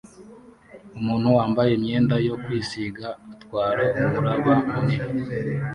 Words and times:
Umuntu 0.97 1.27
wambaye 1.37 1.71
imyenda 1.73 2.15
yo 2.27 2.35
kwisiga 2.43 3.07
atwara 3.33 3.83
umuraba 4.05 4.53
munini 4.71 5.11